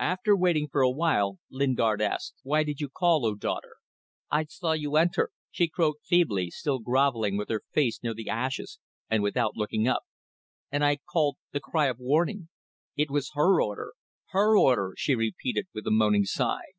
After 0.00 0.36
waiting 0.36 0.66
for 0.66 0.80
awhile, 0.80 1.38
Lingard 1.48 2.02
asked 2.02 2.34
"Why 2.42 2.64
did 2.64 2.80
you 2.80 2.88
call, 2.88 3.24
O 3.24 3.36
daughter?" 3.36 3.76
"I 4.28 4.46
saw 4.46 4.72
you 4.72 4.96
enter," 4.96 5.30
she 5.52 5.68
croaked 5.68 6.04
feebly, 6.04 6.50
still 6.50 6.80
grovelling 6.80 7.36
with 7.36 7.48
her 7.50 7.62
face 7.70 8.02
near 8.02 8.12
the 8.12 8.28
ashes 8.28 8.80
and 9.08 9.22
without 9.22 9.56
looking 9.56 9.86
up, 9.86 10.02
"and 10.72 10.84
I 10.84 10.96
called 10.96 11.36
the 11.52 11.60
cry 11.60 11.86
of 11.86 12.00
warning. 12.00 12.48
It 12.96 13.12
was 13.12 13.30
her 13.34 13.62
order. 13.62 13.92
Her 14.30 14.58
order," 14.58 14.92
she 14.98 15.14
repeated, 15.14 15.68
with 15.72 15.86
a 15.86 15.92
moaning 15.92 16.24
sigh. 16.24 16.70